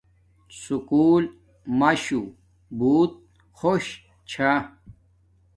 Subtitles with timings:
[0.59, 1.23] سکوُل
[1.79, 2.21] ماشو
[2.77, 3.13] بوت
[3.57, 3.85] خوش
[4.29, 4.51] چھا